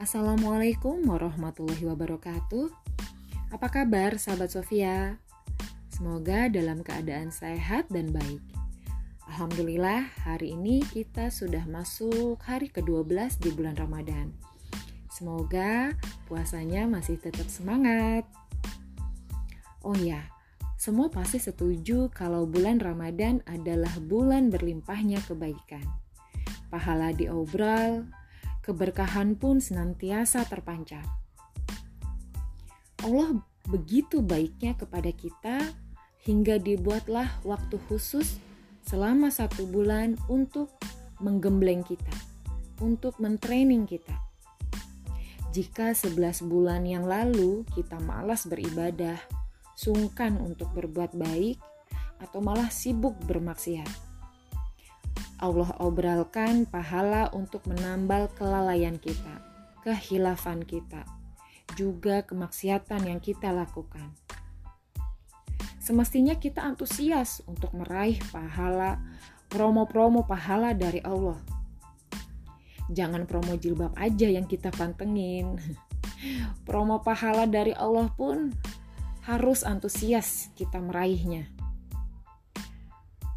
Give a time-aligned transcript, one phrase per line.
[0.00, 2.72] Assalamualaikum warahmatullahi wabarakatuh.
[3.52, 5.20] Apa kabar sahabat Sofia?
[5.92, 8.40] Semoga dalam keadaan sehat dan baik.
[9.28, 14.32] Alhamdulillah, hari ini kita sudah masuk hari ke-12 di bulan Ramadan.
[15.12, 15.92] Semoga
[16.24, 18.24] puasanya masih tetap semangat.
[19.84, 20.24] Oh ya,
[20.80, 25.84] semua pasti setuju kalau bulan Ramadan adalah bulan berlimpahnya kebaikan.
[26.72, 28.08] Pahala diobral,
[28.60, 31.04] keberkahan pun senantiasa terpancar.
[33.00, 35.56] Allah begitu baiknya kepada kita
[36.24, 38.36] hingga dibuatlah waktu khusus
[38.84, 40.68] selama satu bulan untuk
[41.20, 42.12] menggembleng kita,
[42.80, 44.16] untuk mentraining kita.
[45.50, 49.18] Jika 11 bulan yang lalu kita malas beribadah,
[49.74, 51.58] sungkan untuk berbuat baik,
[52.20, 54.09] atau malah sibuk bermaksiat,
[55.40, 59.40] Allah obralkan pahala untuk menambal kelalaian kita,
[59.80, 61.08] kehilafan kita,
[61.80, 64.12] juga kemaksiatan yang kita lakukan.
[65.80, 69.00] Semestinya kita antusias untuk meraih pahala,
[69.48, 71.40] promo-promo pahala dari Allah.
[72.92, 75.56] Jangan promo jilbab aja yang kita pantengin.
[76.68, 78.52] Promo pahala dari Allah pun
[79.24, 81.59] harus antusias kita meraihnya.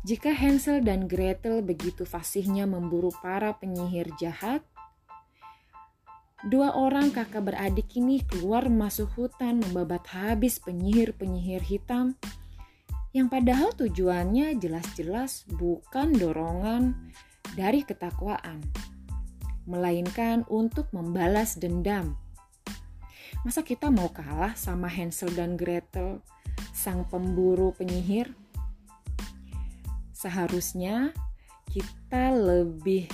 [0.04, 4.60] Jika Hansel dan Gretel begitu fasihnya memburu para penyihir jahat,
[6.44, 12.20] dua orang kakak beradik ini keluar masuk hutan membabat habis penyihir-penyihir hitam
[13.16, 17.00] yang padahal tujuannya jelas-jelas bukan dorongan
[17.56, 18.60] dari ketakwaan,
[19.64, 22.20] melainkan untuk membalas dendam.
[23.48, 26.20] Masa kita mau kalah sama Hansel dan Gretel,
[26.76, 28.43] sang pemburu penyihir?
[30.24, 31.12] Seharusnya
[31.68, 33.12] kita lebih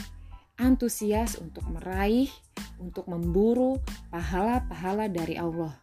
[0.62, 2.30] antusias untuk meraih,
[2.78, 3.82] untuk memburu
[4.14, 5.73] pahala-pahala dari Allah.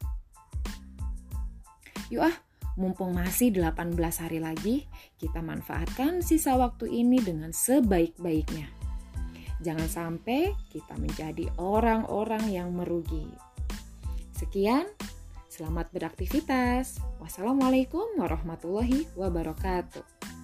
[2.15, 2.37] Yuk ah,
[2.78, 4.87] mumpung masih 18 hari lagi,
[5.19, 8.71] kita manfaatkan sisa waktu ini dengan sebaik-baiknya.
[9.67, 13.27] Jangan sampai kita menjadi orang-orang yang merugi.
[14.37, 14.87] Sekian,
[15.50, 17.03] selamat beraktivitas.
[17.19, 20.36] Wassalamualaikum warahmatullahi wabarakatuh.